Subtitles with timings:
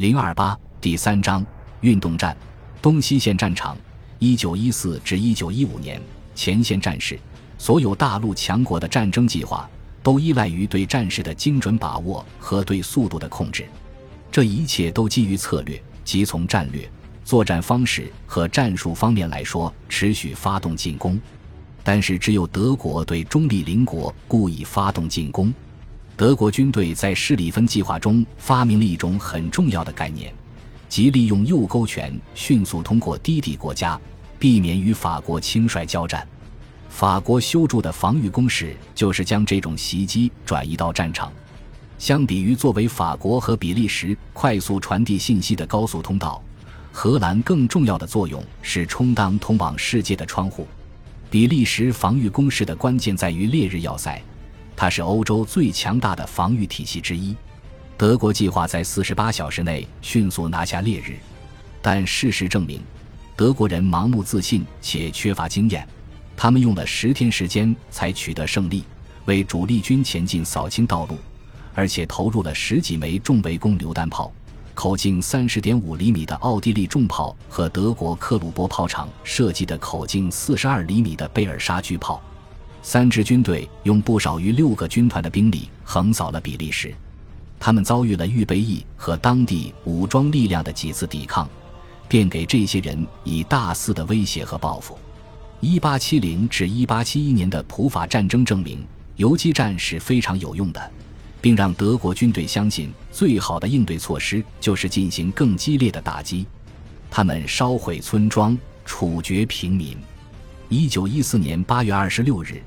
[0.00, 1.44] 零二八第三章
[1.82, 2.34] 运动战，
[2.80, 3.76] 东西线战场，
[4.18, 6.00] 一九一四至一九一五年
[6.34, 7.18] 前线战事，
[7.58, 9.68] 所有大陆强国的战争计划
[10.02, 13.66] 都依赖于对战事的精准把握和对速度的控制，
[14.32, 16.90] 这一切都基于策略，即从战略、
[17.22, 21.20] 作战方式和战术方面来说，持续发动进攻。
[21.84, 25.52] 但是，只有德国对中立邻国故意发动进攻。
[26.20, 30.30] 德国军队在施里芬计划中发明了一种很重要的概念，
[30.86, 33.98] 即利用右勾拳迅速通过低地国家，
[34.38, 36.28] 避免与法国轻率交战。
[36.90, 41.32] 法国修筑的防御工事就是将这种袭击转移到战场。
[41.98, 46.44] 相比于作为法国和比利时快速传递信息的高速通道，
[46.92, 50.68] 荷兰更重要的作用是充当通往世界的窗户。
[51.30, 54.22] 比利时防御工事的关键在于烈日要塞。
[54.80, 57.36] 它是欧洲最强大的防御体系之一。
[57.98, 61.18] 德国计划在四十八小时内迅速拿下烈日，
[61.82, 62.80] 但事实证明，
[63.36, 65.86] 德国人盲目自信且缺乏经验。
[66.34, 68.82] 他们用了十天时间才取得胜利，
[69.26, 71.18] 为主力军前进扫清道路，
[71.74, 74.32] 而且投入了十几枚重围攻榴弹炮、
[74.72, 82.22] 口径三十点五厘米的奥地利重炮和德国克虏伯炮厂设计的口径四十二厘米的贝尔沙巨炮。
[82.82, 86.94] 三支军队用不少于六个军团的兵力横扫了比利时，
[87.58, 91.48] 他们遭遇了预备役和当地武装力量的几次抵抗，
[92.08, 94.98] 便给这些人以大肆的威胁和报复。
[95.60, 98.82] 一八七零至一八七一年的普法战争证明，
[99.16, 100.90] 游击战是非常有用的，
[101.38, 106.46] 并让德国军队相信最好的应对措施就是进行更激烈的打击。
[107.10, 108.56] 他们烧毁村庄，
[108.86, 109.98] 处决平民。
[110.72, 112.62] 一九一四年八月二十六日，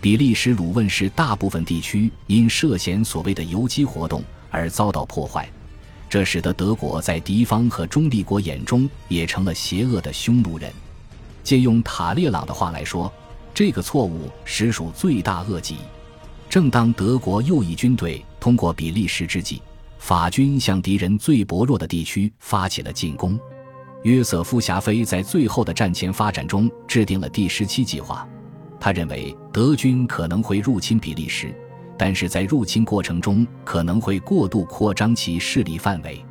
[0.00, 5.50] 比利时鲁汶市大部分地区因涉嫌所谓的游击活动而遭到破坏，
[6.08, 10.72] 这使得德国在敌方和中立国眼中也成了邪恶的匈奴人。
[11.42, 13.12] 借用塔列朗的话来说，
[13.52, 15.78] 这个错误实属罪大恶极。
[16.48, 19.60] 正当德国右翼军队通过比利时之际，
[19.98, 23.36] 法军向敌人最薄弱的地区发起了进攻。
[24.02, 28.26] 约瑟夫·霞飞在最后的战前发展中制定了第十七计划。
[28.80, 31.52] 他认为德军可能会入侵比利时，
[31.98, 36.24] 但是在入侵过程中可能会过度扩张其势力范围。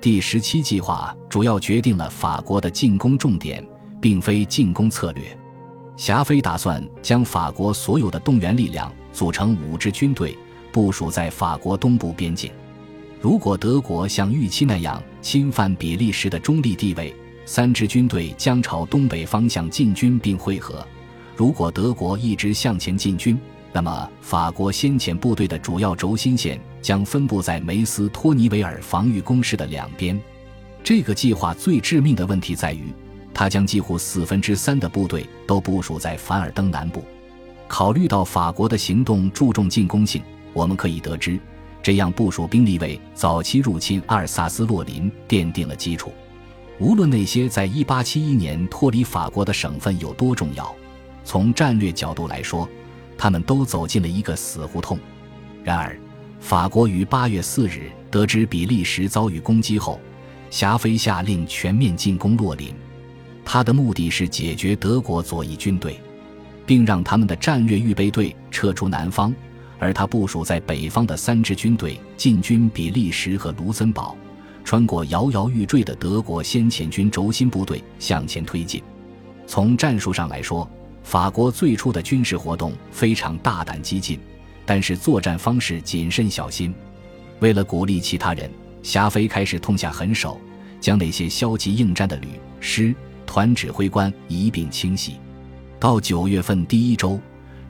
[0.00, 3.64] 第十七计划主要决定了法国的进攻重点，
[4.00, 5.24] 并非进攻策略。
[5.96, 10.36] 霞飞打算将法国所有的动员力量组成五支军队，
[10.72, 12.50] 部署在法国东部边境。
[13.24, 20.86] 如果德国像预期那样侵犯比利时的中立地位，三支军队将朝东北方向进军并汇合。
[21.34, 23.40] 如果德国一直向前进军，
[23.72, 30.20] 那么法国先遣部队的主要轴心线将分布在梅斯托尼维尔防御工事的两边。
[30.82, 32.92] 这个计划最致命的问题在于，
[33.32, 37.02] 它将几乎四分之三的部队都部署在凡尔登南部。
[37.68, 41.40] 考虑到法国的行动注重进攻性，我们可以得知。
[41.84, 46.10] 这样部署兵力为早期入侵阿尔萨斯洛林奠定了基础。
[46.78, 50.74] 无论那些在1871年脱离法国的省份有多重要，
[51.26, 52.66] 从战略角度来说，
[53.18, 54.98] 他们都走进了一个死胡同。
[55.62, 55.94] 然而，
[56.40, 60.00] 法国于8月4日得知比利时遭遇攻击后，
[60.48, 62.74] 霞飞下令全面进攻洛林。
[63.44, 66.00] 他的目的是解决德国左翼军队，
[66.64, 69.34] 并让他们的战略预备队撤出南方。
[69.78, 74.16] 而他部署在北方的三支军队进军比利时和卢森堡，
[74.64, 78.82] 穿过摇摇欲坠的德国先遣军轴心部队向前推进。
[79.46, 80.68] 从战术上来说，
[81.02, 84.18] 法国最初的军事活动非常大胆激进，
[84.64, 86.74] 但是作战方式谨慎小心。
[87.40, 88.50] 为了鼓励其他人，
[88.82, 90.40] 霞飞开始痛下狠手，
[90.80, 92.94] 将那些消极应战的旅、师、
[93.26, 95.16] 团指挥官一并清洗。
[95.78, 97.20] 到九月份第一周。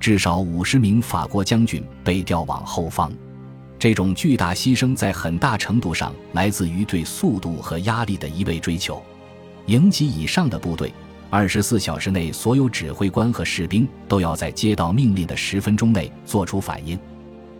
[0.04, 3.10] 至少五十名法国将军被调往后方，
[3.78, 9.02] 这种巨大牺牲在很大程度上来自于对速度和压力的一味追求。
[9.64, 10.92] 营级以上的部队，
[11.30, 16.98] 二十四小时内所有指挥官和士兵都要在接到命令的十分钟内做出反应。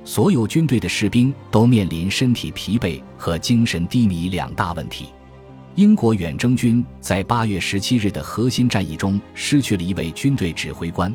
[0.04, 5.06] 所有军队的士兵都面临身体疲惫和精神低迷两大问题。
[5.76, 11.10] 英国远征军在八月十七日的核心战役中失去了一位军队指挥官。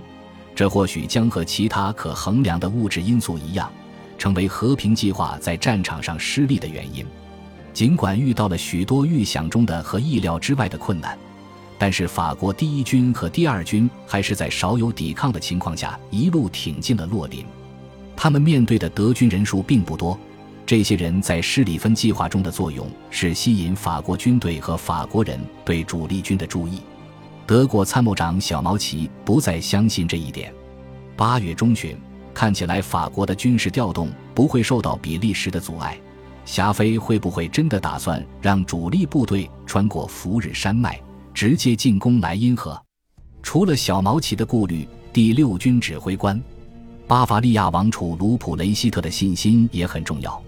[0.60, 3.72] 这或许将和其他可衡量的物质因素一样，
[4.18, 7.06] 成为和平计划在战场上失利的原因。
[7.74, 11.18] 尽管遇到了许多预想中的和意料之外的困难，
[11.78, 17.46] 但是法国第一军和第二军还是在少有抵抗的情况下一路挺进了洛林。
[18.14, 20.20] 他们面对的德军人数并不多，
[20.66, 26.82] 这些人在施里芬计划中的作用是吸引法国军队和法国人对主力军的注意。
[27.50, 30.54] 德国参谋长小毛奇不再相信这一点。
[31.18, 31.98] 八月中旬，
[32.32, 36.00] 看起来法国的军事调动不会受到比利时的阻碍。
[36.46, 41.02] 霞飞会不会真的打算让主力部队穿过福日山脉，
[41.34, 42.80] 直接进攻莱茵河？
[43.42, 46.40] 除了小毛奇的顾虑，第六军指挥官
[47.08, 50.40] 巴伐利亚王储卢普雷希特的信心也很重要。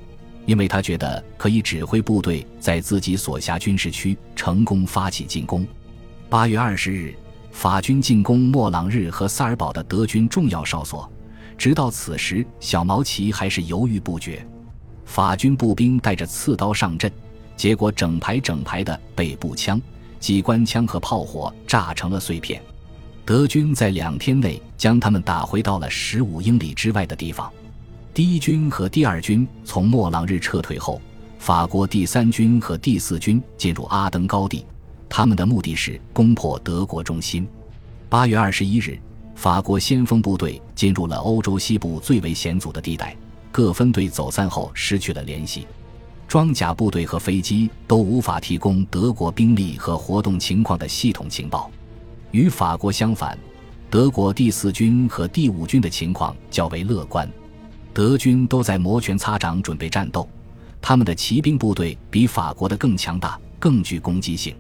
[0.46, 5.66] 因为他觉得可以指挥部队在自己所辖军事区成功发起进攻。
[6.32, 7.14] 八月二十日，
[7.52, 11.12] 法军进攻莫朗日和萨尔堡的德军重要哨所。
[11.58, 14.48] 直到此时，小毛奇还是犹豫不决。
[15.04, 17.12] 法军步兵带着刺刀上阵，
[17.58, 19.78] 结果整排整排的被步枪、
[20.22, 22.64] 机关枪和炮火炸成了碎片。
[23.26, 27.52] 德军在两天内将他们打回到了十五英里之外的地方。
[28.14, 31.02] 第一军和第二军从莫朗日撤退后，
[31.40, 34.66] 法国第三军和第四军进入阿登高地，
[35.14, 37.46] 他们的目的是攻破德国中心。
[38.08, 38.98] 八月二十一日，
[39.36, 43.14] 法国先锋部队进入了欧洲西部最为险阻的地带，
[43.52, 45.68] 各分队走散后失去了联系，
[46.30, 51.70] 装甲部队和飞机都无法提供德国兵力和活动情况的系统情报。
[52.32, 53.38] 与法国相反，
[53.90, 57.30] 德国第四军和第五军的情况较为乐观。
[57.94, 60.26] 德军都在摩拳擦掌准备战斗，
[60.82, 64.56] 他们的骑兵部队比法国的更强大、更具攻击性。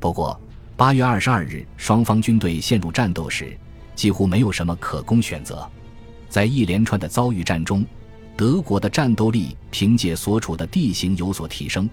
[0.00, 0.40] 不过，
[0.78, 3.54] 八月二十二日，双方军队陷入战斗时，
[3.94, 5.68] 几乎没有什么可供选择。
[6.30, 7.84] 在一连串的遭遇战中，
[8.34, 11.86] 德国的战斗力凭借所处的地形有所提升。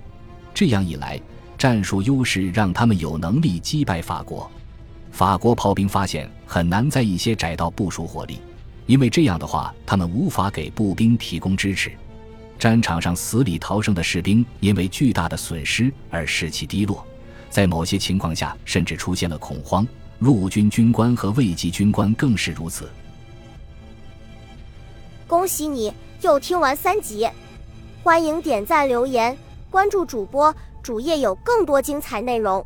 [0.53, 1.19] 这样一来，
[1.57, 4.49] 战术优势让他们有能力击败法国。
[5.11, 8.39] 法国炮兵发现很难在一些窄道部署火力。
[8.85, 11.91] 因为这样的话，他们无法给步兵提供支持。
[12.57, 17.05] 战场上死里逃生的士兵因为巨大的损失而士气低落，
[17.49, 19.87] 在某些情况下甚至出现了恐慌。
[20.19, 22.89] 陆军军官和卫级军官更是如此。
[25.27, 27.29] 恭喜你又听完三集，
[28.03, 29.37] 欢迎点赞、留言、
[29.69, 32.65] 关注主播，主页有更多精彩内容。